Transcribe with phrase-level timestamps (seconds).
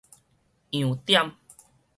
[0.71, 1.35] 鎔點